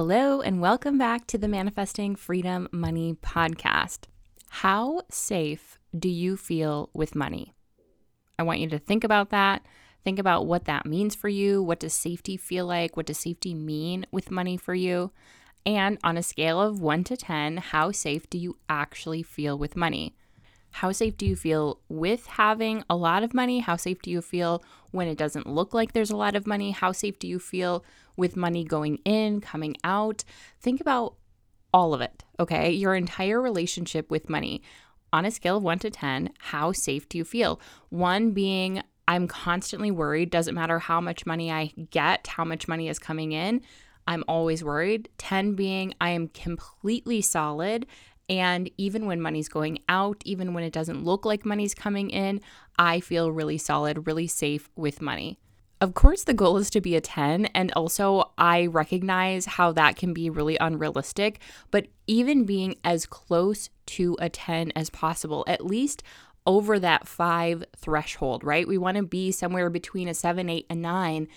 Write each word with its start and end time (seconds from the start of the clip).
Hello, 0.00 0.40
and 0.40 0.60
welcome 0.60 0.96
back 0.96 1.26
to 1.26 1.36
the 1.36 1.48
Manifesting 1.48 2.14
Freedom 2.14 2.68
Money 2.70 3.14
podcast. 3.14 4.04
How 4.48 5.02
safe 5.10 5.76
do 5.98 6.08
you 6.08 6.36
feel 6.36 6.88
with 6.94 7.16
money? 7.16 7.52
I 8.38 8.44
want 8.44 8.60
you 8.60 8.68
to 8.68 8.78
think 8.78 9.02
about 9.02 9.30
that. 9.30 9.66
Think 10.04 10.20
about 10.20 10.46
what 10.46 10.66
that 10.66 10.86
means 10.86 11.16
for 11.16 11.28
you. 11.28 11.60
What 11.60 11.80
does 11.80 11.94
safety 11.94 12.36
feel 12.36 12.64
like? 12.64 12.96
What 12.96 13.06
does 13.06 13.18
safety 13.18 13.54
mean 13.54 14.06
with 14.12 14.30
money 14.30 14.56
for 14.56 14.72
you? 14.72 15.10
And 15.66 15.98
on 16.04 16.16
a 16.16 16.22
scale 16.22 16.60
of 16.60 16.80
one 16.80 17.02
to 17.02 17.16
10, 17.16 17.56
how 17.56 17.90
safe 17.90 18.30
do 18.30 18.38
you 18.38 18.56
actually 18.68 19.24
feel 19.24 19.58
with 19.58 19.74
money? 19.74 20.14
How 20.78 20.92
safe 20.92 21.16
do 21.16 21.26
you 21.26 21.34
feel 21.34 21.80
with 21.88 22.26
having 22.26 22.84
a 22.88 22.94
lot 22.94 23.24
of 23.24 23.34
money? 23.34 23.58
How 23.58 23.74
safe 23.74 24.00
do 24.00 24.12
you 24.12 24.22
feel 24.22 24.62
when 24.92 25.08
it 25.08 25.18
doesn't 25.18 25.48
look 25.48 25.74
like 25.74 25.92
there's 25.92 26.12
a 26.12 26.16
lot 26.16 26.36
of 26.36 26.46
money? 26.46 26.70
How 26.70 26.92
safe 26.92 27.18
do 27.18 27.26
you 27.26 27.40
feel 27.40 27.84
with 28.16 28.36
money 28.36 28.62
going 28.62 28.98
in, 29.04 29.40
coming 29.40 29.74
out? 29.82 30.22
Think 30.60 30.80
about 30.80 31.16
all 31.74 31.94
of 31.94 32.00
it, 32.00 32.22
okay? 32.38 32.70
Your 32.70 32.94
entire 32.94 33.42
relationship 33.42 34.08
with 34.08 34.30
money. 34.30 34.62
On 35.12 35.24
a 35.24 35.32
scale 35.32 35.56
of 35.56 35.64
one 35.64 35.80
to 35.80 35.90
10, 35.90 36.30
how 36.38 36.70
safe 36.70 37.08
do 37.08 37.18
you 37.18 37.24
feel? 37.24 37.60
One 37.88 38.30
being, 38.30 38.80
I'm 39.08 39.26
constantly 39.26 39.90
worried. 39.90 40.30
Doesn't 40.30 40.54
matter 40.54 40.78
how 40.78 41.00
much 41.00 41.26
money 41.26 41.50
I 41.50 41.72
get, 41.90 42.28
how 42.28 42.44
much 42.44 42.68
money 42.68 42.88
is 42.88 43.00
coming 43.00 43.32
in. 43.32 43.62
I'm 44.06 44.22
always 44.28 44.62
worried. 44.62 45.08
10 45.18 45.54
being, 45.54 45.92
I 46.00 46.10
am 46.10 46.28
completely 46.28 47.20
solid 47.20 47.84
and 48.28 48.70
even 48.76 49.06
when 49.06 49.20
money's 49.20 49.48
going 49.48 49.78
out, 49.88 50.22
even 50.24 50.52
when 50.54 50.64
it 50.64 50.72
doesn't 50.72 51.04
look 51.04 51.24
like 51.24 51.44
money's 51.44 51.74
coming 51.74 52.10
in, 52.10 52.40
I 52.78 53.00
feel 53.00 53.32
really 53.32 53.58
solid, 53.58 54.06
really 54.06 54.26
safe 54.26 54.68
with 54.76 55.00
money. 55.00 55.38
Of 55.80 55.94
course, 55.94 56.24
the 56.24 56.34
goal 56.34 56.56
is 56.56 56.70
to 56.70 56.80
be 56.80 56.96
a 56.96 57.00
10, 57.00 57.46
and 57.46 57.70
also 57.72 58.32
I 58.36 58.66
recognize 58.66 59.46
how 59.46 59.70
that 59.72 59.96
can 59.96 60.12
be 60.12 60.28
really 60.28 60.58
unrealistic, 60.60 61.40
but 61.70 61.86
even 62.08 62.44
being 62.44 62.74
as 62.82 63.06
close 63.06 63.70
to 63.86 64.16
a 64.20 64.28
10 64.28 64.72
as 64.74 64.90
possible, 64.90 65.44
at 65.46 65.64
least 65.64 66.02
over 66.46 66.80
that 66.80 67.06
five 67.06 67.64
threshold, 67.76 68.42
right? 68.42 68.66
We 68.66 68.76
want 68.76 68.96
to 68.96 69.04
be 69.04 69.30
somewhere 69.30 69.70
between 69.70 70.08
a 70.08 70.14
seven, 70.14 70.48
eight, 70.48 70.66
and 70.68 70.82
nine 70.82 71.28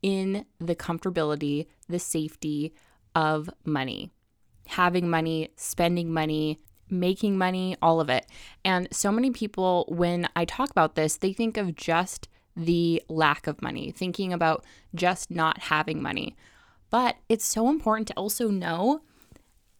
in 0.00 0.46
the 0.58 0.76
comfortability, 0.76 1.66
the 1.88 1.98
safety 1.98 2.72
of 3.14 3.50
money 3.64 4.10
having 4.66 5.08
money, 5.08 5.50
spending 5.56 6.12
money, 6.12 6.58
making 6.90 7.36
money, 7.38 7.76
all 7.82 8.00
of 8.00 8.08
it. 8.08 8.26
And 8.64 8.88
so 8.92 9.10
many 9.10 9.30
people, 9.30 9.86
when 9.88 10.28
I 10.36 10.44
talk 10.44 10.70
about 10.70 10.94
this, 10.94 11.16
they 11.16 11.32
think 11.32 11.56
of 11.56 11.74
just 11.74 12.28
the 12.56 13.02
lack 13.08 13.46
of 13.46 13.62
money, 13.62 13.90
thinking 13.90 14.32
about 14.32 14.64
just 14.94 15.30
not 15.30 15.58
having 15.58 16.00
money. 16.00 16.36
But 16.90 17.16
it's 17.28 17.44
so 17.44 17.68
important 17.68 18.08
to 18.08 18.14
also 18.14 18.48
know 18.48 19.00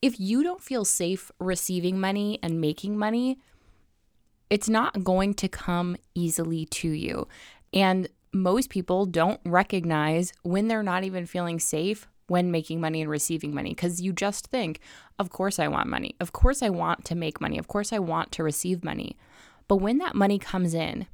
if 0.02 0.18
you 0.18 0.42
don't 0.42 0.60
feel 0.60 0.84
safe 0.84 1.30
receiving 1.38 2.00
money 2.00 2.38
and 2.42 2.60
making 2.60 2.98
money, 2.98 3.38
it's 4.50 4.68
not 4.68 5.04
going 5.04 5.34
to 5.34 5.48
come 5.48 5.96
easily 6.14 6.66
to 6.66 6.88
you. 6.88 7.26
And 7.72 8.08
most 8.32 8.68
people 8.68 9.06
don't 9.06 9.40
recognize 9.44 10.32
when 10.42 10.68
they're 10.68 10.82
not 10.82 11.04
even 11.04 11.24
feeling 11.24 11.58
safe 11.58 12.08
when 12.34 12.50
making 12.50 12.80
money 12.80 13.00
and 13.00 13.08
receiving 13.08 13.54
money 13.54 13.70
because 13.70 14.00
you 14.00 14.12
just 14.12 14.48
think, 14.48 14.80
of 15.20 15.30
course 15.30 15.60
I 15.60 15.68
want 15.68 15.88
money. 15.88 16.16
Of 16.18 16.32
course 16.32 16.64
I 16.64 16.68
want 16.68 17.04
to 17.04 17.14
make 17.14 17.40
money. 17.40 17.58
Of 17.58 17.68
course 17.68 17.92
I 17.92 18.00
want 18.00 18.32
to 18.32 18.42
receive 18.42 18.82
money. 18.82 19.16
But 19.68 19.76
when 19.76 19.98
that 19.98 20.16
money 20.16 20.40
comes 20.40 20.74
in, 20.74 21.06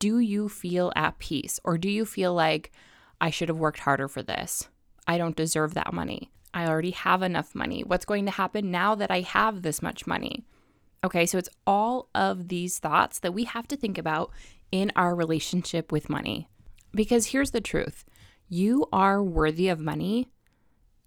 do 0.00 0.18
you 0.18 0.48
feel 0.48 0.92
at 0.96 1.20
peace 1.20 1.60
or 1.62 1.78
do 1.78 1.88
you 1.88 2.04
feel 2.04 2.34
like 2.34 2.72
I 3.20 3.30
should 3.30 3.48
have 3.48 3.60
worked 3.60 3.78
harder 3.78 4.08
for 4.08 4.24
this? 4.24 4.68
I 5.06 5.18
don't 5.18 5.36
deserve 5.36 5.74
that 5.74 5.94
money. 5.94 6.32
I 6.52 6.66
already 6.66 6.90
have 6.90 7.22
enough 7.22 7.54
money. 7.54 7.84
What's 7.84 8.04
going 8.04 8.24
to 8.24 8.32
happen 8.32 8.72
now 8.72 8.96
that 8.96 9.12
I 9.12 9.20
have 9.20 9.62
this 9.62 9.82
much 9.82 10.04
money? 10.04 10.44
Okay, 11.04 11.26
so 11.26 11.38
it's 11.38 11.48
all 11.64 12.08
of 12.12 12.48
these 12.48 12.80
thoughts 12.80 13.20
that 13.20 13.34
we 13.34 13.44
have 13.44 13.68
to 13.68 13.76
think 13.76 13.98
about 13.98 14.32
in 14.72 14.90
our 14.96 15.14
relationship 15.14 15.92
with 15.92 16.10
money. 16.10 16.48
Because 16.92 17.26
here's 17.26 17.52
the 17.52 17.60
truth 17.60 18.04
you 18.48 18.86
are 18.92 19.22
worthy 19.22 19.68
of 19.68 19.80
money 19.80 20.28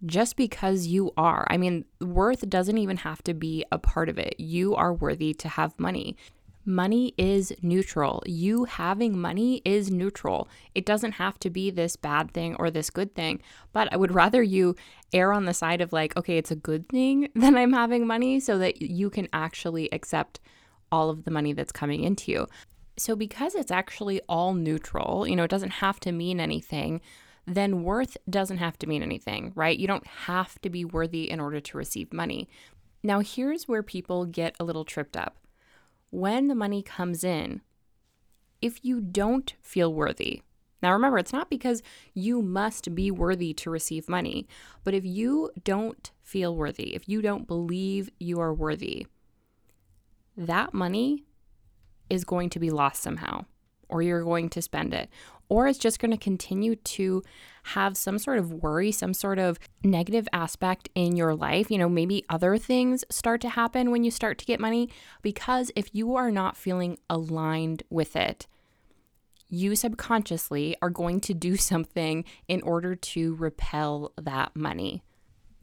just 0.05 0.35
because 0.35 0.87
you 0.87 1.11
are. 1.17 1.47
I 1.49 1.57
mean, 1.57 1.85
worth 1.99 2.47
doesn't 2.49 2.77
even 2.77 2.97
have 2.97 3.23
to 3.23 3.33
be 3.33 3.65
a 3.71 3.79
part 3.79 4.09
of 4.09 4.17
it. 4.17 4.35
You 4.39 4.75
are 4.75 4.93
worthy 4.93 5.33
to 5.35 5.49
have 5.49 5.79
money. 5.79 6.15
Money 6.65 7.13
is 7.17 7.53
neutral. 7.61 8.21
You 8.25 8.65
having 8.65 9.17
money 9.17 9.61
is 9.63 9.89
neutral. 9.89 10.49
It 10.75 10.85
doesn't 10.85 11.13
have 11.13 11.39
to 11.39 11.49
be 11.49 11.71
this 11.71 11.95
bad 11.95 12.31
thing 12.31 12.55
or 12.55 12.69
this 12.69 12.89
good 12.89 13.15
thing. 13.15 13.41
But 13.71 13.91
I 13.91 13.97
would 13.97 14.13
rather 14.13 14.43
you 14.43 14.75
err 15.13 15.31
on 15.31 15.45
the 15.45 15.53
side 15.53 15.79
of 15.79 15.93
like, 15.93 16.15
okay, 16.17 16.37
it's 16.37 16.51
a 16.51 16.55
good 16.55 16.89
thing 16.89 17.29
that 17.35 17.55
I'm 17.55 17.73
having 17.73 18.05
money 18.05 18.39
so 18.39 18.57
that 18.59 18.81
you 18.81 19.09
can 19.09 19.29
actually 19.31 19.89
accept 19.93 20.39
all 20.91 21.09
of 21.09 21.23
the 21.23 21.31
money 21.31 21.53
that's 21.53 21.71
coming 21.71 22.03
into 22.03 22.31
you. 22.31 22.47
So, 22.97 23.15
because 23.15 23.53
it's 23.53 23.71
actually 23.71 24.21
all 24.27 24.53
neutral, 24.53 25.27
you 25.27 25.35
know, 25.35 25.43
it 25.43 25.51
doesn't 25.51 25.69
have 25.69 25.99
to 26.01 26.11
mean 26.11 26.39
anything 26.39 26.99
then 27.47 27.83
worth 27.83 28.17
doesn't 28.29 28.57
have 28.57 28.77
to 28.79 28.87
mean 28.87 29.01
anything, 29.01 29.53
right? 29.55 29.79
You 29.79 29.87
don't 29.87 30.05
have 30.05 30.59
to 30.61 30.69
be 30.69 30.83
worthy 30.83 31.29
in 31.29 31.39
order 31.39 31.61
to 31.61 31.77
receive 31.77 32.11
money. 32.11 32.49
Now, 33.03 33.21
here's 33.21 33.67
where 33.67 33.81
people 33.81 34.25
get 34.25 34.55
a 34.59 34.65
little 34.65 34.83
tripped 34.83 35.15
up. 35.15 35.37
When 36.09 36.49
the 36.49 36.55
money 36.55 36.83
comes 36.83 37.23
in, 37.23 37.61
if 38.61 38.83
you 38.83 38.99
don't 38.99 39.55
feel 39.61 39.93
worthy, 39.93 40.41
now 40.81 40.91
remember, 40.91 41.17
it's 41.17 41.33
not 41.33 41.49
because 41.49 41.81
you 42.13 42.41
must 42.41 42.93
be 42.93 43.09
worthy 43.09 43.53
to 43.55 43.69
receive 43.69 44.09
money, 44.09 44.47
but 44.83 44.93
if 44.93 45.05
you 45.05 45.49
don't 45.63 46.11
feel 46.21 46.55
worthy, 46.55 46.93
if 46.95 47.07
you 47.07 47.21
don't 47.21 47.47
believe 47.47 48.09
you 48.19 48.39
are 48.39 48.53
worthy, 48.53 49.07
that 50.35 50.73
money 50.73 51.23
is 52.09 52.23
going 52.23 52.49
to 52.51 52.59
be 52.59 52.69
lost 52.69 53.01
somehow, 53.01 53.45
or 53.89 54.01
you're 54.01 54.23
going 54.23 54.49
to 54.49 54.61
spend 54.61 54.93
it, 54.93 55.09
or 55.49 55.67
it's 55.67 55.79
just 55.79 55.99
going 55.99 56.11
to 56.11 56.17
continue 56.17 56.75
to 56.75 57.23
have 57.63 57.97
some 57.97 58.17
sort 58.17 58.37
of 58.37 58.51
worry, 58.51 58.91
some 58.91 59.13
sort 59.13 59.39
of 59.39 59.59
negative 59.83 60.27
aspect 60.31 60.89
in 60.95 61.15
your 61.15 61.35
life. 61.35 61.69
You 61.71 61.77
know, 61.77 61.89
maybe 61.89 62.25
other 62.29 62.57
things 62.57 63.03
start 63.09 63.41
to 63.41 63.49
happen 63.49 63.91
when 63.91 64.03
you 64.03 64.11
start 64.11 64.37
to 64.39 64.45
get 64.45 64.59
money 64.59 64.89
because 65.21 65.71
if 65.75 65.93
you 65.93 66.15
are 66.15 66.31
not 66.31 66.57
feeling 66.57 66.97
aligned 67.09 67.83
with 67.89 68.15
it, 68.15 68.47
you 69.49 69.75
subconsciously 69.75 70.75
are 70.81 70.89
going 70.89 71.21
to 71.21 71.33
do 71.33 71.55
something 71.57 72.25
in 72.47 72.61
order 72.61 72.95
to 72.95 73.35
repel 73.35 74.11
that 74.17 74.55
money. 74.55 75.03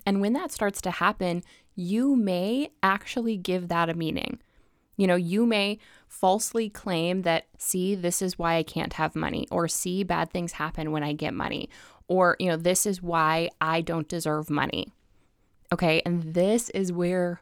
And 0.06 0.20
when 0.20 0.34
that 0.34 0.52
starts 0.52 0.80
to 0.82 0.90
happen, 0.90 1.42
you 1.74 2.14
may 2.14 2.70
actually 2.82 3.36
give 3.36 3.68
that 3.68 3.88
a 3.88 3.94
meaning. 3.94 4.38
You 4.96 5.06
know, 5.06 5.16
you 5.16 5.46
may 5.46 5.78
falsely 6.14 6.70
claim 6.70 7.22
that, 7.22 7.47
see, 7.58 7.94
this 7.94 8.22
is 8.22 8.38
why 8.38 8.54
I 8.54 8.62
can't 8.62 8.94
have 8.94 9.16
money, 9.16 9.47
or 9.50 9.69
see, 9.69 10.04
bad 10.04 10.30
things 10.30 10.52
happen 10.52 10.92
when 10.92 11.02
I 11.02 11.12
get 11.12 11.34
money, 11.34 11.69
or, 12.06 12.36
you 12.38 12.48
know, 12.48 12.56
this 12.56 12.86
is 12.86 13.02
why 13.02 13.50
I 13.60 13.80
don't 13.80 14.08
deserve 14.08 14.48
money. 14.48 14.92
Okay. 15.72 16.02
And 16.06 16.34
this 16.34 16.70
is 16.70 16.92
where 16.92 17.41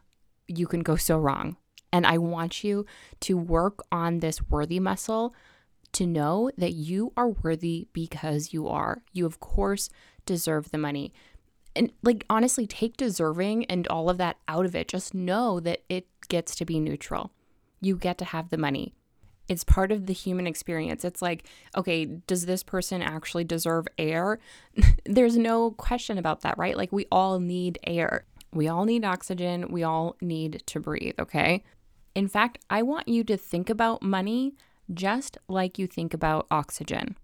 you 0.48 0.66
can 0.66 0.80
go 0.80 0.96
so 0.96 1.18
wrong. 1.18 1.56
And 1.92 2.06
I 2.06 2.16
want 2.18 2.64
you 2.64 2.86
to 3.20 3.36
work 3.36 3.80
on 3.92 4.20
this 4.20 4.40
worthy 4.48 4.80
muscle 4.80 5.34
to 5.92 6.06
know 6.06 6.50
that 6.56 6.72
you 6.72 7.12
are 7.16 7.28
worthy 7.28 7.88
because 7.92 8.54
you 8.54 8.68
are. 8.68 9.02
You, 9.12 9.26
of 9.26 9.40
course, 9.40 9.90
deserve 10.24 10.70
the 10.70 10.78
money. 10.78 11.12
And, 11.76 11.92
like, 12.02 12.24
honestly, 12.30 12.66
take 12.66 12.96
deserving 12.96 13.66
and 13.66 13.86
all 13.88 14.08
of 14.08 14.18
that 14.18 14.38
out 14.48 14.64
of 14.64 14.74
it. 14.74 14.88
Just 14.88 15.12
know 15.12 15.60
that 15.60 15.82
it 15.88 16.06
gets 16.28 16.54
to 16.56 16.64
be 16.64 16.80
neutral 16.80 17.30
you 17.82 17.96
get 17.96 18.16
to 18.18 18.24
have 18.24 18.48
the 18.48 18.56
money. 18.56 18.94
It's 19.48 19.64
part 19.64 19.92
of 19.92 20.06
the 20.06 20.12
human 20.14 20.46
experience. 20.46 21.04
It's 21.04 21.20
like, 21.20 21.46
okay, 21.76 22.06
does 22.06 22.46
this 22.46 22.62
person 22.62 23.02
actually 23.02 23.44
deserve 23.44 23.86
air? 23.98 24.38
There's 25.04 25.36
no 25.36 25.72
question 25.72 26.16
about 26.16 26.40
that, 26.40 26.56
right? 26.56 26.76
Like, 26.76 26.92
we 26.92 27.06
all 27.12 27.38
need 27.40 27.78
air. 27.84 28.24
We 28.54 28.68
all 28.68 28.84
need 28.84 29.04
oxygen. 29.04 29.70
We 29.70 29.82
all 29.82 30.16
need 30.22 30.62
to 30.66 30.80
breathe, 30.80 31.16
okay? 31.18 31.64
In 32.14 32.28
fact, 32.28 32.58
I 32.70 32.82
want 32.82 33.08
you 33.08 33.24
to 33.24 33.36
think 33.36 33.68
about 33.68 34.02
money 34.02 34.54
just 34.92 35.38
like 35.48 35.78
you 35.78 35.86
think 35.86 36.14
about 36.14 36.46
oxygen. 36.50 37.16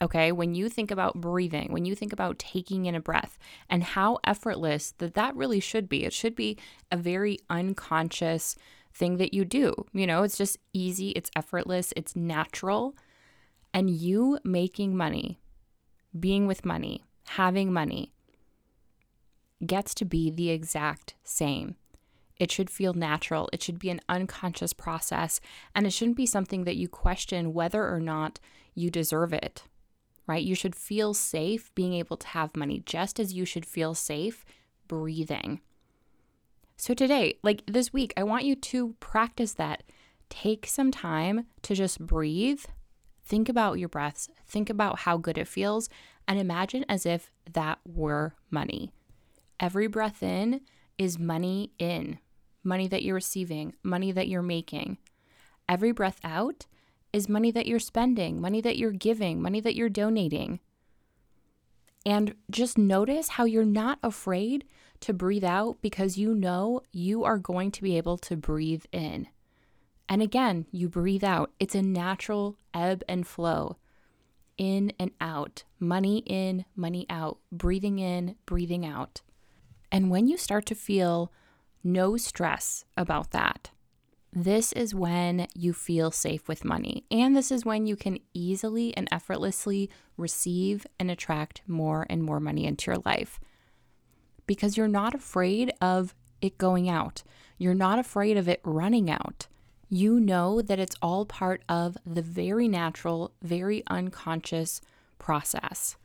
Okay, 0.00 0.30
when 0.30 0.54
you 0.54 0.68
think 0.68 0.92
about 0.92 1.20
breathing, 1.20 1.72
when 1.72 1.84
you 1.84 1.96
think 1.96 2.12
about 2.12 2.38
taking 2.38 2.86
in 2.86 2.94
a 2.94 3.00
breath, 3.00 3.36
and 3.68 3.82
how 3.82 4.18
effortless 4.22 4.92
that 4.98 5.14
that 5.14 5.34
really 5.34 5.58
should 5.58 5.88
be. 5.88 6.04
It 6.04 6.12
should 6.12 6.36
be 6.36 6.56
a 6.92 6.96
very 6.96 7.38
unconscious 7.50 8.54
thing 8.98 9.16
that 9.18 9.32
you 9.32 9.44
do. 9.44 9.74
You 9.92 10.06
know, 10.06 10.22
it's 10.22 10.36
just 10.36 10.58
easy, 10.72 11.10
it's 11.10 11.30
effortless, 11.36 11.92
it's 11.96 12.16
natural. 12.16 12.96
And 13.72 13.88
you 13.88 14.38
making 14.44 14.96
money, 14.96 15.38
being 16.18 16.46
with 16.46 16.64
money, 16.64 17.04
having 17.28 17.72
money 17.72 18.12
gets 19.64 19.94
to 19.94 20.04
be 20.04 20.30
the 20.30 20.50
exact 20.50 21.14
same. 21.24 21.76
It 22.36 22.52
should 22.52 22.70
feel 22.70 22.94
natural. 22.94 23.48
It 23.52 23.62
should 23.62 23.78
be 23.78 23.90
an 23.90 24.00
unconscious 24.08 24.72
process. 24.72 25.40
And 25.74 25.86
it 25.86 25.92
shouldn't 25.92 26.16
be 26.16 26.26
something 26.26 26.64
that 26.64 26.76
you 26.76 26.88
question 26.88 27.52
whether 27.52 27.88
or 27.88 28.00
not 28.00 28.38
you 28.74 28.90
deserve 28.90 29.32
it, 29.32 29.64
right? 30.26 30.44
You 30.44 30.54
should 30.54 30.76
feel 30.76 31.14
safe 31.14 31.74
being 31.74 31.94
able 31.94 32.16
to 32.16 32.28
have 32.28 32.56
money, 32.56 32.82
just 32.86 33.18
as 33.18 33.32
you 33.32 33.44
should 33.44 33.66
feel 33.66 33.94
safe 33.94 34.44
breathing. 34.86 35.60
So, 36.80 36.94
today, 36.94 37.38
like 37.42 37.64
this 37.66 37.92
week, 37.92 38.14
I 38.16 38.22
want 38.22 38.44
you 38.44 38.54
to 38.54 38.94
practice 39.00 39.54
that. 39.54 39.82
Take 40.30 40.64
some 40.64 40.92
time 40.92 41.46
to 41.62 41.74
just 41.74 41.98
breathe, 41.98 42.64
think 43.24 43.48
about 43.48 43.80
your 43.80 43.88
breaths, 43.88 44.28
think 44.46 44.70
about 44.70 45.00
how 45.00 45.16
good 45.16 45.38
it 45.38 45.48
feels, 45.48 45.88
and 46.28 46.38
imagine 46.38 46.84
as 46.88 47.04
if 47.04 47.32
that 47.52 47.80
were 47.84 48.36
money. 48.48 48.92
Every 49.58 49.88
breath 49.88 50.22
in 50.22 50.60
is 50.98 51.18
money 51.18 51.72
in, 51.80 52.20
money 52.62 52.86
that 52.86 53.02
you're 53.02 53.16
receiving, 53.16 53.74
money 53.82 54.12
that 54.12 54.28
you're 54.28 54.40
making. 54.40 54.98
Every 55.68 55.90
breath 55.90 56.20
out 56.22 56.66
is 57.12 57.28
money 57.28 57.50
that 57.50 57.66
you're 57.66 57.80
spending, 57.80 58.40
money 58.40 58.60
that 58.60 58.78
you're 58.78 58.92
giving, 58.92 59.42
money 59.42 59.58
that 59.60 59.74
you're 59.74 59.88
donating. 59.88 60.60
And 62.06 62.34
just 62.50 62.78
notice 62.78 63.30
how 63.30 63.44
you're 63.44 63.64
not 63.64 63.98
afraid 64.02 64.64
to 65.00 65.12
breathe 65.12 65.44
out 65.44 65.78
because 65.82 66.18
you 66.18 66.34
know 66.34 66.80
you 66.92 67.24
are 67.24 67.38
going 67.38 67.70
to 67.72 67.82
be 67.82 67.96
able 67.96 68.18
to 68.18 68.36
breathe 68.36 68.84
in. 68.92 69.28
And 70.08 70.22
again, 70.22 70.66
you 70.72 70.88
breathe 70.88 71.24
out. 71.24 71.52
It's 71.60 71.74
a 71.74 71.82
natural 71.82 72.56
ebb 72.72 73.02
and 73.08 73.26
flow 73.26 73.76
in 74.56 74.92
and 74.98 75.12
out, 75.20 75.64
money 75.78 76.22
in, 76.26 76.64
money 76.74 77.06
out, 77.08 77.38
breathing 77.52 77.98
in, 77.98 78.34
breathing 78.44 78.84
out. 78.84 79.20
And 79.92 80.10
when 80.10 80.26
you 80.26 80.36
start 80.36 80.66
to 80.66 80.74
feel 80.74 81.32
no 81.84 82.16
stress 82.16 82.84
about 82.96 83.30
that, 83.30 83.70
this 84.44 84.72
is 84.72 84.94
when 84.94 85.46
you 85.54 85.72
feel 85.72 86.10
safe 86.10 86.48
with 86.48 86.64
money. 86.64 87.04
And 87.10 87.36
this 87.36 87.50
is 87.50 87.64
when 87.64 87.86
you 87.86 87.96
can 87.96 88.18
easily 88.34 88.96
and 88.96 89.08
effortlessly 89.10 89.90
receive 90.16 90.86
and 90.98 91.10
attract 91.10 91.62
more 91.66 92.06
and 92.08 92.22
more 92.22 92.40
money 92.40 92.64
into 92.64 92.90
your 92.90 93.02
life 93.04 93.40
because 94.46 94.76
you're 94.76 94.88
not 94.88 95.14
afraid 95.14 95.72
of 95.80 96.14
it 96.40 96.58
going 96.58 96.88
out. 96.88 97.22
You're 97.58 97.74
not 97.74 97.98
afraid 97.98 98.36
of 98.36 98.48
it 98.48 98.60
running 98.64 99.10
out. 99.10 99.46
You 99.88 100.20
know 100.20 100.60
that 100.60 100.78
it's 100.78 100.96
all 101.00 101.24
part 101.24 101.62
of 101.68 101.96
the 102.04 102.22
very 102.22 102.68
natural, 102.68 103.32
very 103.42 103.82
unconscious 103.88 104.80
process. 105.18 105.96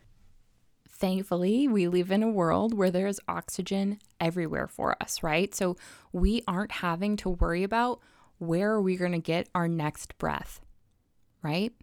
Thankfully, 0.89 1.67
we 1.67 1.87
live 1.87 2.11
in 2.11 2.23
a 2.23 2.29
world 2.29 2.73
where 2.73 2.91
there's 2.91 3.19
oxygen 3.27 3.99
everywhere 4.19 4.67
for 4.67 4.95
us, 5.01 5.21
right? 5.21 5.53
So 5.53 5.75
we 6.11 6.43
aren't 6.47 6.71
having 6.71 7.17
to 7.17 7.29
worry 7.29 7.63
about 7.63 7.99
where 8.47 8.71
are 8.71 8.81
we 8.81 8.95
going 8.95 9.11
to 9.11 9.19
get 9.19 9.49
our 9.55 9.67
next 9.67 10.17
breath, 10.17 10.61
right? 11.41 11.73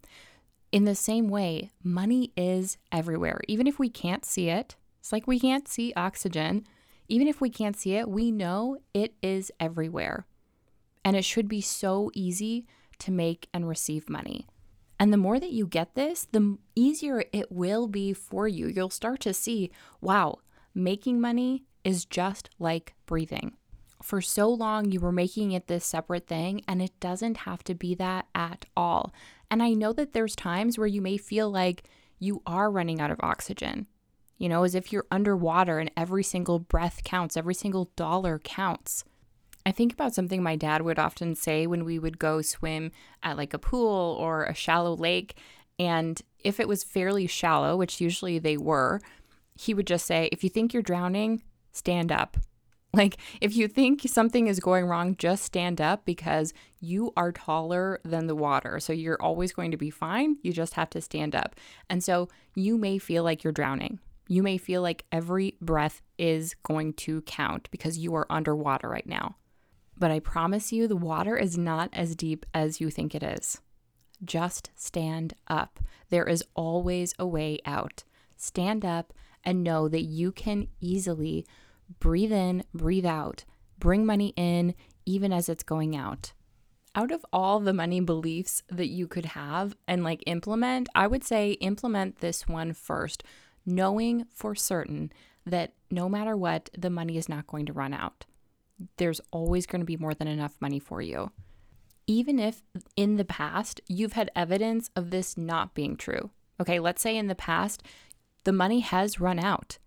In 0.71 0.85
the 0.85 0.95
same 0.95 1.27
way, 1.27 1.71
money 1.83 2.31
is 2.37 2.77
everywhere. 2.91 3.41
Even 3.47 3.67
if 3.67 3.77
we 3.77 3.89
can't 3.89 4.25
see 4.25 4.49
it, 4.49 4.75
it's 4.99 5.11
like 5.11 5.27
we 5.27 5.39
can't 5.39 5.67
see 5.67 5.93
oxygen. 5.95 6.65
Even 7.09 7.27
if 7.27 7.41
we 7.41 7.49
can't 7.49 7.75
see 7.75 7.95
it, 7.95 8.09
we 8.09 8.31
know 8.31 8.77
it 8.93 9.13
is 9.21 9.51
everywhere. 9.59 10.25
And 11.03 11.15
it 11.15 11.25
should 11.25 11.47
be 11.47 11.61
so 11.61 12.11
easy 12.13 12.65
to 12.99 13.11
make 13.11 13.49
and 13.53 13.67
receive 13.67 14.09
money. 14.09 14.47
And 14.99 15.11
the 15.11 15.17
more 15.17 15.39
that 15.39 15.51
you 15.51 15.65
get 15.65 15.95
this, 15.95 16.27
the 16.31 16.57
easier 16.75 17.23
it 17.33 17.51
will 17.51 17.87
be 17.87 18.13
for 18.13 18.47
you. 18.47 18.67
You'll 18.67 18.91
start 18.91 19.19
to 19.21 19.33
see, 19.33 19.71
wow, 19.99 20.37
making 20.75 21.19
money 21.19 21.63
is 21.83 22.05
just 22.05 22.51
like 22.59 22.93
breathing 23.07 23.57
for 24.03 24.21
so 24.21 24.49
long 24.49 24.91
you 24.91 24.99
were 24.99 25.11
making 25.11 25.51
it 25.51 25.67
this 25.67 25.85
separate 25.85 26.27
thing, 26.27 26.63
and 26.67 26.81
it 26.81 26.99
doesn't 26.99 27.37
have 27.37 27.63
to 27.65 27.75
be 27.75 27.95
that 27.95 28.27
at 28.35 28.65
all. 28.75 29.13
And 29.49 29.61
I 29.61 29.73
know 29.73 29.93
that 29.93 30.13
there's 30.13 30.35
times 30.35 30.77
where 30.77 30.87
you 30.87 31.01
may 31.01 31.17
feel 31.17 31.49
like 31.49 31.83
you 32.19 32.41
are 32.45 32.71
running 32.71 33.01
out 33.01 33.11
of 33.11 33.19
oxygen, 33.21 33.87
you 34.37 34.47
know, 34.47 34.63
as 34.63 34.75
if 34.75 34.93
you're 34.93 35.05
underwater 35.11 35.79
and 35.79 35.91
every 35.97 36.23
single 36.23 36.59
breath 36.59 37.03
counts, 37.03 37.35
every 37.35 37.53
single 37.53 37.91
dollar 37.95 38.39
counts. 38.39 39.03
I 39.65 39.71
think 39.71 39.93
about 39.93 40.15
something 40.15 40.41
my 40.41 40.55
dad 40.55 40.81
would 40.81 40.99
often 40.99 41.35
say 41.35 41.67
when 41.67 41.85
we 41.85 41.99
would 41.99 42.17
go 42.17 42.41
swim 42.41 42.91
at 43.21 43.37
like 43.37 43.53
a 43.53 43.59
pool 43.59 44.17
or 44.19 44.45
a 44.45 44.55
shallow 44.55 44.95
lake. 44.95 45.35
And 45.77 46.21
if 46.39 46.59
it 46.59 46.67
was 46.67 46.83
fairly 46.83 47.27
shallow, 47.27 47.75
which 47.75 48.01
usually 48.01 48.39
they 48.39 48.57
were, 48.57 49.01
he 49.55 49.73
would 49.73 49.87
just 49.87 50.05
say, 50.05 50.29
If 50.31 50.43
you 50.43 50.49
think 50.49 50.73
you're 50.73 50.81
drowning, 50.81 51.43
stand 51.71 52.11
up. 52.11 52.37
Like, 52.97 53.17
if 53.39 53.55
you 53.55 53.69
think 53.69 54.01
something 54.05 54.47
is 54.47 54.59
going 54.59 54.85
wrong, 54.85 55.15
just 55.15 55.45
stand 55.45 55.79
up 55.79 56.03
because 56.03 56.53
you 56.81 57.13
are 57.15 57.31
taller 57.31 58.01
than 58.03 58.27
the 58.27 58.35
water. 58.35 58.81
So 58.81 58.91
you're 58.91 59.21
always 59.21 59.53
going 59.53 59.71
to 59.71 59.77
be 59.77 59.89
fine. 59.89 60.35
You 60.41 60.51
just 60.51 60.73
have 60.73 60.89
to 60.89 60.99
stand 60.99 61.33
up. 61.33 61.55
And 61.89 62.03
so 62.03 62.27
you 62.53 62.77
may 62.77 62.97
feel 62.97 63.23
like 63.23 63.45
you're 63.45 63.53
drowning. 63.53 63.99
You 64.27 64.43
may 64.43 64.57
feel 64.57 64.81
like 64.81 65.05
every 65.09 65.55
breath 65.61 66.01
is 66.17 66.53
going 66.63 66.93
to 66.93 67.21
count 67.21 67.69
because 67.71 67.97
you 67.97 68.13
are 68.15 68.27
underwater 68.29 68.89
right 68.89 69.07
now. 69.07 69.37
But 69.97 70.11
I 70.11 70.19
promise 70.19 70.73
you, 70.73 70.87
the 70.87 70.95
water 70.95 71.37
is 71.37 71.57
not 71.57 71.89
as 71.93 72.15
deep 72.15 72.45
as 72.53 72.81
you 72.81 72.89
think 72.89 73.15
it 73.15 73.23
is. 73.23 73.61
Just 74.23 74.69
stand 74.75 75.33
up. 75.47 75.79
There 76.09 76.27
is 76.27 76.43
always 76.55 77.13
a 77.17 77.25
way 77.25 77.59
out. 77.65 78.03
Stand 78.35 78.83
up 78.83 79.13
and 79.43 79.63
know 79.63 79.87
that 79.87 80.03
you 80.03 80.31
can 80.31 80.67
easily 80.79 81.45
breathe 81.99 82.31
in, 82.31 82.63
breathe 82.73 83.05
out, 83.05 83.45
bring 83.79 84.05
money 84.05 84.33
in 84.35 84.75
even 85.05 85.33
as 85.33 85.49
it's 85.49 85.63
going 85.63 85.95
out. 85.95 86.33
Out 86.93 87.11
of 87.11 87.25
all 87.31 87.59
the 87.59 87.73
money 87.73 88.01
beliefs 88.01 88.63
that 88.69 88.87
you 88.87 89.07
could 89.07 89.25
have 89.25 89.75
and 89.87 90.03
like 90.03 90.23
implement, 90.25 90.89
I 90.93 91.07
would 91.07 91.23
say 91.23 91.51
implement 91.53 92.19
this 92.19 92.47
one 92.47 92.73
first, 92.73 93.23
knowing 93.65 94.25
for 94.33 94.55
certain 94.55 95.11
that 95.45 95.73
no 95.89 96.09
matter 96.09 96.35
what, 96.35 96.69
the 96.77 96.89
money 96.89 97.17
is 97.17 97.29
not 97.29 97.47
going 97.47 97.65
to 97.67 97.73
run 97.73 97.93
out. 97.93 98.25
There's 98.97 99.21
always 99.31 99.65
going 99.65 99.81
to 99.81 99.85
be 99.85 99.97
more 99.97 100.13
than 100.13 100.27
enough 100.27 100.57
money 100.59 100.79
for 100.79 101.01
you. 101.01 101.31
Even 102.07 102.39
if 102.39 102.61
in 102.95 103.15
the 103.15 103.25
past 103.25 103.79
you've 103.87 104.13
had 104.13 104.31
evidence 104.35 104.89
of 104.95 105.11
this 105.11 105.37
not 105.37 105.73
being 105.73 105.95
true. 105.95 106.31
Okay, 106.59 106.79
let's 106.79 107.01
say 107.01 107.15
in 107.15 107.27
the 107.27 107.35
past 107.35 107.83
the 108.43 108.51
money 108.51 108.81
has 108.81 109.19
run 109.19 109.39
out. 109.39 109.77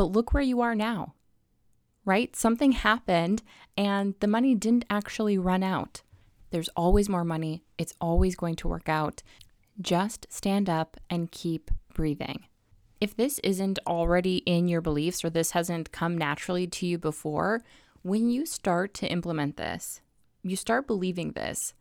But 0.00 0.12
look 0.12 0.32
where 0.32 0.42
you 0.42 0.62
are 0.62 0.74
now, 0.74 1.12
right? 2.06 2.34
Something 2.34 2.72
happened 2.72 3.42
and 3.76 4.14
the 4.20 4.26
money 4.26 4.54
didn't 4.54 4.86
actually 4.88 5.36
run 5.36 5.62
out. 5.62 6.00
There's 6.52 6.70
always 6.70 7.10
more 7.10 7.22
money. 7.22 7.64
It's 7.76 7.92
always 8.00 8.34
going 8.34 8.56
to 8.56 8.68
work 8.68 8.88
out. 8.88 9.22
Just 9.78 10.26
stand 10.30 10.70
up 10.70 10.96
and 11.10 11.30
keep 11.30 11.70
breathing. 11.92 12.46
If 12.98 13.14
this 13.14 13.40
isn't 13.40 13.78
already 13.86 14.38
in 14.46 14.68
your 14.68 14.80
beliefs 14.80 15.22
or 15.22 15.28
this 15.28 15.50
hasn't 15.50 15.92
come 15.92 16.16
naturally 16.16 16.66
to 16.66 16.86
you 16.86 16.96
before, 16.96 17.60
when 18.00 18.30
you 18.30 18.46
start 18.46 18.94
to 18.94 19.06
implement 19.06 19.58
this, 19.58 20.00
you 20.42 20.56
start 20.56 20.86
believing 20.86 21.32
this. 21.32 21.74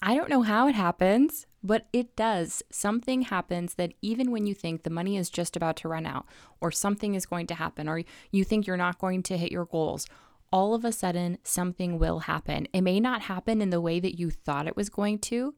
I 0.00 0.14
don't 0.14 0.30
know 0.30 0.42
how 0.42 0.68
it 0.68 0.76
happens, 0.76 1.48
but 1.62 1.86
it 1.92 2.16
does. 2.16 2.62
Something 2.70 3.22
happens 3.22 3.74
that 3.74 3.94
even 4.00 4.30
when 4.30 4.46
you 4.46 4.54
think 4.54 4.82
the 4.82 4.90
money 4.90 5.16
is 5.16 5.30
just 5.30 5.56
about 5.56 5.76
to 5.76 5.88
run 5.88 6.06
out, 6.06 6.26
or 6.60 6.70
something 6.70 7.14
is 7.14 7.26
going 7.26 7.46
to 7.48 7.54
happen, 7.54 7.88
or 7.88 8.02
you 8.30 8.44
think 8.44 8.66
you're 8.66 8.76
not 8.76 8.98
going 8.98 9.22
to 9.24 9.36
hit 9.36 9.52
your 9.52 9.66
goals, 9.66 10.06
all 10.52 10.74
of 10.74 10.84
a 10.84 10.92
sudden 10.92 11.38
something 11.44 11.98
will 11.98 12.20
happen. 12.20 12.66
It 12.72 12.80
may 12.80 12.98
not 12.98 13.22
happen 13.22 13.60
in 13.60 13.70
the 13.70 13.80
way 13.80 14.00
that 14.00 14.18
you 14.18 14.30
thought 14.30 14.66
it 14.66 14.76
was 14.76 14.88
going 14.88 15.18
to, 15.20 15.54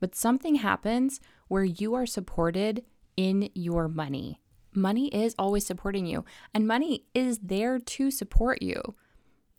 but 0.00 0.14
something 0.14 0.56
happens 0.56 1.20
where 1.48 1.64
you 1.64 1.94
are 1.94 2.06
supported 2.06 2.84
in 3.16 3.50
your 3.54 3.88
money. 3.88 4.40
Money 4.74 5.08
is 5.08 5.34
always 5.38 5.66
supporting 5.66 6.06
you, 6.06 6.24
and 6.54 6.66
money 6.66 7.04
is 7.14 7.38
there 7.38 7.78
to 7.78 8.10
support 8.10 8.62
you. 8.62 8.80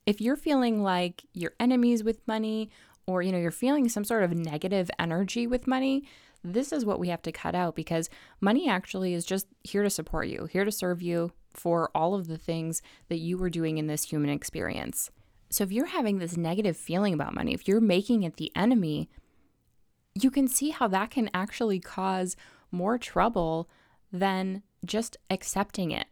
If 0.06 0.20
you're 0.20 0.36
feeling 0.36 0.82
like 0.82 1.26
you're 1.34 1.54
enemies 1.60 2.04
with 2.04 2.28
money 2.28 2.70
or 3.08 3.22
you 3.22 3.32
know 3.32 3.38
you're 3.38 3.52
feeling 3.52 3.90
some 3.90 4.04
sort 4.04 4.24
of 4.24 4.34
negative 4.34 4.90
energy 5.00 5.48
with 5.48 5.68
money, 5.68 6.04
this 6.44 6.72
is 6.72 6.86
what 6.86 7.00
we 7.00 7.10
have 7.10 7.22
to 7.24 7.32
cut 7.32 7.56
out 7.56 7.76
because 7.76 8.10
money 8.40 8.70
actually 8.70 9.14
is 9.14 9.26
just 9.26 9.48
here 9.64 9.84
to 9.84 9.90
support 9.90 10.28
you, 10.28 10.46
here 10.46 10.66
to 10.66 10.72
serve 10.72 11.02
you 11.02 11.32
for 11.54 11.92
all 11.94 12.16
of 12.16 12.28
the 12.28 12.38
things 12.38 12.82
that 13.10 13.18
you 13.18 13.38
were 13.38 13.50
doing 13.50 13.78
in 13.78 13.88
this 13.88 14.06
human 14.06 14.30
experience. 14.30 15.12
So 15.50 15.64
if 15.64 15.72
you're 15.72 15.88
having 15.88 16.20
this 16.20 16.38
negative 16.38 16.78
feeling 16.78 17.14
about 17.14 17.36
money, 17.36 17.54
if 17.54 17.68
you're 17.68 17.82
making 17.82 18.24
it 18.24 18.38
the 18.38 18.52
enemy, 18.56 19.10
you 20.16 20.32
can 20.32 20.48
see 20.48 20.70
how 20.70 20.88
that 20.88 21.12
can 21.12 21.30
actually 21.34 21.80
cause 21.80 22.36
more 22.72 22.98
trouble 22.98 23.70
than 24.12 24.64
just 24.86 25.18
accepting 25.30 25.92
it 25.92 26.08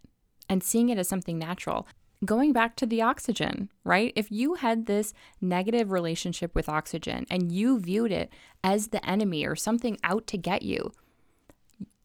and 0.50 0.63
seeing 0.63 0.89
it 0.89 0.98
as 0.98 1.08
something 1.08 1.39
natural 1.39 1.88
going 2.25 2.51
back 2.51 2.75
to 2.75 2.85
the 2.85 3.01
oxygen, 3.01 3.69
right? 3.83 4.11
If 4.15 4.31
you 4.31 4.55
had 4.55 4.85
this 4.85 5.13
negative 5.39 5.91
relationship 5.91 6.53
with 6.53 6.67
oxygen 6.67 7.25
and 7.31 7.51
you 7.51 7.79
viewed 7.79 8.11
it 8.11 8.29
as 8.63 8.88
the 8.88 9.07
enemy 9.09 9.45
or 9.45 9.55
something 9.55 9.97
out 10.03 10.27
to 10.27 10.38
get 10.38 10.61
you, 10.61 10.91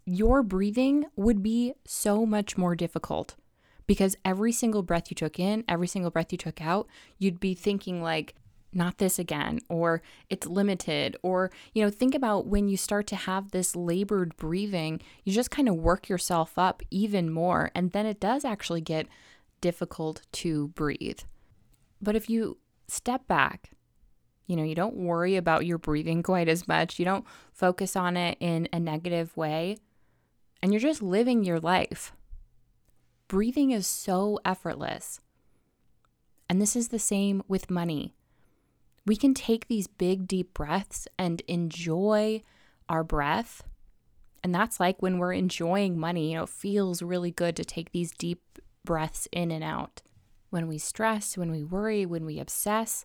your 0.06 0.42
breathing 0.42 1.06
would 1.16 1.42
be 1.42 1.74
so 1.84 2.24
much 2.26 2.56
more 2.56 2.76
difficult 2.76 3.34
because 3.86 4.16
every 4.24 4.52
single 4.52 4.82
breath 4.82 5.10
you 5.10 5.14
took 5.14 5.38
in, 5.38 5.64
every 5.68 5.86
single 5.86 6.10
breath 6.10 6.32
you 6.32 6.38
took 6.38 6.60
out, 6.60 6.86
you'd 7.18 7.40
be 7.40 7.54
thinking 7.54 8.02
like, 8.02 8.34
not 8.72 8.98
this 8.98 9.18
again, 9.18 9.60
or 9.68 10.02
it's 10.28 10.46
limited, 10.46 11.16
or, 11.22 11.50
you 11.74 11.82
know, 11.82 11.90
think 11.90 12.14
about 12.14 12.46
when 12.46 12.68
you 12.68 12.76
start 12.76 13.06
to 13.06 13.16
have 13.16 13.50
this 13.50 13.76
labored 13.76 14.36
breathing, 14.36 15.00
you 15.22 15.32
just 15.32 15.50
kind 15.50 15.68
of 15.68 15.76
work 15.76 16.08
yourself 16.08 16.58
up 16.58 16.82
even 16.90 17.30
more. 17.30 17.70
And 17.74 17.92
then 17.92 18.04
it 18.04 18.18
does 18.18 18.44
actually 18.44 18.80
get 18.80 19.06
difficult 19.64 20.20
to 20.30 20.68
breathe. 20.68 21.20
But 21.98 22.14
if 22.14 22.28
you 22.28 22.58
step 22.86 23.26
back, 23.26 23.70
you 24.46 24.56
know, 24.56 24.62
you 24.62 24.74
don't 24.74 24.94
worry 24.94 25.36
about 25.36 25.64
your 25.64 25.78
breathing 25.78 26.22
quite 26.22 26.50
as 26.50 26.68
much, 26.68 26.98
you 26.98 27.06
don't 27.06 27.24
focus 27.50 27.96
on 27.96 28.14
it 28.18 28.36
in 28.40 28.68
a 28.74 28.78
negative 28.78 29.34
way, 29.38 29.78
and 30.62 30.70
you're 30.70 30.82
just 30.82 31.00
living 31.00 31.44
your 31.44 31.58
life. 31.58 32.12
Breathing 33.26 33.70
is 33.70 33.86
so 33.86 34.38
effortless. 34.44 35.22
And 36.50 36.60
this 36.60 36.76
is 36.76 36.88
the 36.88 36.98
same 36.98 37.42
with 37.48 37.70
money. 37.70 38.12
We 39.06 39.16
can 39.16 39.32
take 39.32 39.68
these 39.68 39.86
big, 39.86 40.28
deep 40.28 40.52
breaths 40.52 41.08
and 41.18 41.40
enjoy 41.48 42.42
our 42.86 43.02
breath. 43.02 43.62
And 44.42 44.54
that's 44.54 44.78
like 44.78 45.00
when 45.00 45.16
we're 45.16 45.32
enjoying 45.32 45.98
money, 45.98 46.32
you 46.32 46.36
know, 46.36 46.42
it 46.42 46.50
feels 46.50 47.00
really 47.00 47.30
good 47.30 47.56
to 47.56 47.64
take 47.64 47.92
these 47.92 48.10
deep 48.10 48.42
breaths 48.84 49.28
in 49.32 49.50
and 49.50 49.64
out. 49.64 50.02
When 50.50 50.68
we 50.68 50.78
stress, 50.78 51.36
when 51.36 51.50
we 51.50 51.64
worry, 51.64 52.06
when 52.06 52.24
we 52.24 52.38
obsess, 52.38 53.04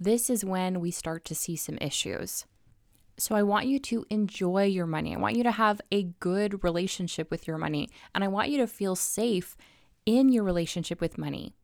this 0.00 0.28
is 0.28 0.44
when 0.44 0.80
we 0.80 0.90
start 0.90 1.24
to 1.26 1.34
see 1.34 1.56
some 1.56 1.78
issues. 1.80 2.46
So 3.16 3.36
I 3.36 3.44
want 3.44 3.66
you 3.66 3.78
to 3.78 4.04
enjoy 4.10 4.64
your 4.64 4.86
money. 4.86 5.14
I 5.14 5.18
want 5.18 5.36
you 5.36 5.44
to 5.44 5.52
have 5.52 5.80
a 5.92 6.04
good 6.18 6.64
relationship 6.64 7.30
with 7.30 7.46
your 7.46 7.58
money. 7.58 7.88
And 8.14 8.24
I 8.24 8.28
want 8.28 8.50
you 8.50 8.58
to 8.58 8.66
feel 8.66 8.96
safe 8.96 9.56
in 10.04 10.30
your 10.30 10.42
relationship 10.42 11.00
with 11.00 11.16
money, 11.16 11.54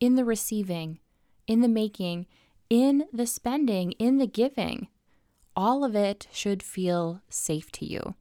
in 0.00 0.16
the 0.16 0.24
receiving, 0.24 0.98
in 1.46 1.60
the 1.60 1.68
making, 1.68 2.26
in 2.68 3.04
the 3.12 3.26
spending, 3.26 3.92
in 3.92 4.18
the 4.18 4.26
giving. 4.26 4.88
All 5.54 5.84
of 5.84 5.94
it 5.94 6.26
should 6.32 6.62
feel 6.62 7.22
safe 7.28 7.70
to 7.72 7.86
you. 7.86 8.14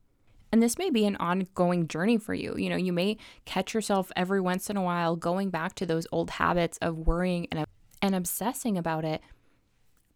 And 0.51 0.61
this 0.61 0.77
may 0.77 0.89
be 0.89 1.05
an 1.05 1.15
ongoing 1.15 1.87
journey 1.87 2.17
for 2.17 2.33
you. 2.33 2.55
You 2.57 2.69
know, 2.69 2.75
you 2.75 2.91
may 2.91 3.17
catch 3.45 3.73
yourself 3.73 4.11
every 4.15 4.41
once 4.41 4.69
in 4.69 4.77
a 4.77 4.81
while 4.81 5.15
going 5.15 5.49
back 5.49 5.75
to 5.75 5.85
those 5.85 6.07
old 6.11 6.31
habits 6.31 6.77
of 6.81 6.97
worrying 6.97 7.47
and, 7.51 7.65
and 8.01 8.15
obsessing 8.15 8.77
about 8.77 9.05
it. 9.05 9.21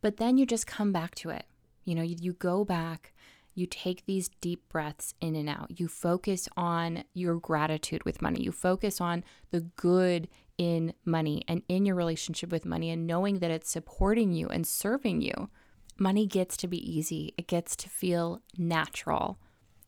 But 0.01 0.17
then 0.17 0.37
you 0.37 0.45
just 0.45 0.67
come 0.67 0.91
back 0.91 1.15
to 1.15 1.29
it. 1.29 1.45
You 1.85 1.95
know, 1.95 2.01
you, 2.01 2.17
you 2.19 2.33
go 2.33 2.65
back, 2.65 3.13
you 3.53 3.65
take 3.65 4.05
these 4.05 4.29
deep 4.41 4.67
breaths 4.67 5.13
in 5.21 5.35
and 5.35 5.47
out. 5.47 5.79
You 5.79 5.87
focus 5.87 6.49
on 6.57 7.05
your 7.13 7.35
gratitude 7.35 8.03
with 8.03 8.21
money. 8.21 8.43
You 8.43 8.51
focus 8.51 8.99
on 8.99 9.23
the 9.51 9.61
good 9.61 10.27
in 10.57 10.93
money 11.05 11.43
and 11.47 11.63
in 11.67 11.85
your 11.85 11.95
relationship 11.95 12.51
with 12.51 12.65
money 12.65 12.89
and 12.89 13.07
knowing 13.07 13.39
that 13.39 13.51
it's 13.51 13.69
supporting 13.69 14.33
you 14.33 14.47
and 14.47 14.67
serving 14.67 15.21
you. 15.21 15.49
Money 15.97 16.27
gets 16.27 16.57
to 16.57 16.67
be 16.67 16.77
easy, 16.77 17.33
it 17.37 17.47
gets 17.47 17.75
to 17.77 17.89
feel 17.89 18.41
natural. 18.57 19.39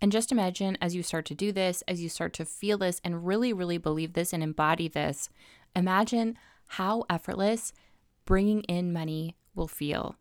And 0.01 0.11
just 0.11 0.31
imagine 0.31 0.77
as 0.79 0.95
you 0.95 1.01
start 1.01 1.25
to 1.25 1.35
do 1.35 1.51
this, 1.51 1.83
as 1.87 2.01
you 2.01 2.09
start 2.09 2.33
to 2.33 2.45
feel 2.45 2.77
this 2.77 3.01
and 3.03 3.25
really, 3.25 3.51
really 3.51 3.77
believe 3.77 4.13
this 4.13 4.31
and 4.33 4.43
embody 4.43 4.87
this, 4.87 5.29
imagine 5.75 6.37
how 6.69 7.05
effortless 7.09 7.73
bringing 8.25 8.61
in 8.63 8.93
money 8.93 9.35
will 9.55 9.67
feel. 9.67 10.15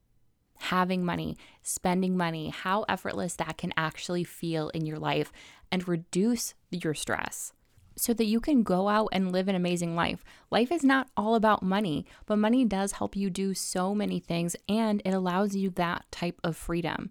Having 0.59 1.05
money, 1.05 1.37
spending 1.63 2.17
money, 2.17 2.49
how 2.49 2.85
effortless 2.89 3.35
that 3.37 3.59
can 3.59 3.75
actually 3.77 4.25
feel 4.25 4.71
in 4.71 4.87
your 4.87 4.99
life 4.99 5.31
and 5.71 5.87
reduce 5.87 6.55
your 6.71 6.95
stress 6.95 7.53
so 7.97 8.13
that 8.15 8.27
you 8.27 8.41
can 8.41 8.63
go 8.63 8.89
out 8.89 9.09
and 9.13 9.33
live 9.33 9.49
an 9.49 9.55
amazing 9.55 9.95
life. 9.95 10.23
Life 10.51 10.71
is 10.71 10.85
not 10.85 11.09
all 11.17 11.35
about 11.35 11.63
money, 11.63 12.07
but 12.27 12.39
money 12.39 12.65
does 12.65 12.93
help 12.93 13.17
you 13.17 13.31
do 13.31 13.55
so 13.55 13.95
many 13.95 14.21
things 14.21 14.55
and 14.69 15.03
it 15.05 15.13
allows 15.13 15.57
you 15.57 15.71
that 15.71 16.05
type 16.11 16.39
of 16.45 16.57
freedom. 16.57 17.11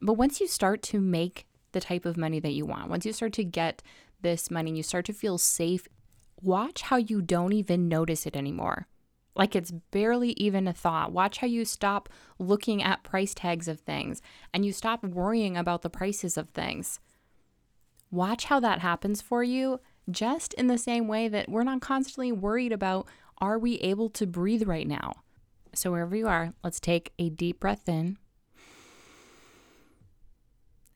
But 0.00 0.14
once 0.14 0.40
you 0.40 0.46
start 0.46 0.82
to 0.84 1.00
make 1.00 1.46
the 1.72 1.80
type 1.80 2.04
of 2.04 2.16
money 2.16 2.40
that 2.40 2.52
you 2.52 2.66
want. 2.66 2.90
Once 2.90 3.06
you 3.06 3.12
start 3.12 3.32
to 3.34 3.44
get 3.44 3.82
this 4.22 4.50
money, 4.50 4.76
you 4.76 4.82
start 4.82 5.04
to 5.06 5.12
feel 5.12 5.38
safe. 5.38 5.88
Watch 6.42 6.82
how 6.82 6.96
you 6.96 7.22
don't 7.22 7.52
even 7.52 7.88
notice 7.88 8.26
it 8.26 8.36
anymore. 8.36 8.86
Like 9.34 9.54
it's 9.54 9.70
barely 9.70 10.30
even 10.32 10.66
a 10.66 10.72
thought. 10.72 11.12
Watch 11.12 11.38
how 11.38 11.46
you 11.46 11.64
stop 11.64 12.08
looking 12.38 12.82
at 12.82 13.04
price 13.04 13.32
tags 13.34 13.68
of 13.68 13.80
things 13.80 14.20
and 14.52 14.64
you 14.64 14.72
stop 14.72 15.04
worrying 15.04 15.56
about 15.56 15.82
the 15.82 15.90
prices 15.90 16.36
of 16.36 16.50
things. 16.50 17.00
Watch 18.10 18.46
how 18.46 18.58
that 18.60 18.80
happens 18.80 19.22
for 19.22 19.44
you, 19.44 19.80
just 20.10 20.52
in 20.54 20.66
the 20.66 20.78
same 20.78 21.06
way 21.06 21.28
that 21.28 21.48
we're 21.48 21.62
not 21.62 21.80
constantly 21.80 22.32
worried 22.32 22.72
about 22.72 23.06
are 23.38 23.58
we 23.58 23.76
able 23.76 24.10
to 24.10 24.26
breathe 24.26 24.66
right 24.66 24.86
now? 24.86 25.12
So, 25.74 25.92
wherever 25.92 26.16
you 26.16 26.26
are, 26.26 26.52
let's 26.64 26.80
take 26.80 27.12
a 27.18 27.30
deep 27.30 27.60
breath 27.60 27.88
in 27.88 28.18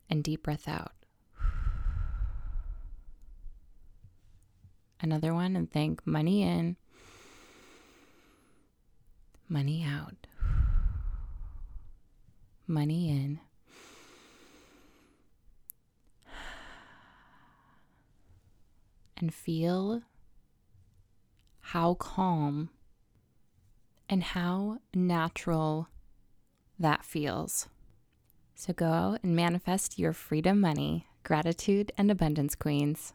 and 0.09 0.23
deep 0.23 0.43
breath 0.43 0.69
out. 0.69 0.93
Another 5.01 5.35
one 5.35 5.55
and 5.57 5.71
think 5.71 6.07
money 6.07 6.43
in, 6.43 6.77
money 9.49 9.85
out. 9.85 10.27
Money 12.67 13.11
in. 13.11 13.41
And 19.17 19.33
feel 19.33 20.03
how 21.61 21.95
calm 21.95 22.71
and 24.09 24.23
how 24.23 24.79
natural 24.95 25.89
that 26.79 27.05
feels. 27.05 27.69
So 28.55 28.73
go 28.73 29.19
and 29.23 29.35
manifest 29.35 29.99
your 29.99 30.13
freedom 30.13 30.61
money, 30.61 31.07
gratitude, 31.23 31.93
and 31.99 32.11
abundance 32.11 32.55
queens. 32.55 33.13